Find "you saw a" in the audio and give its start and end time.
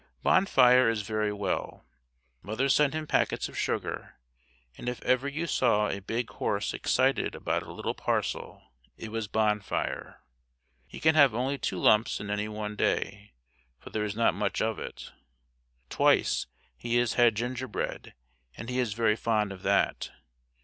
5.27-5.99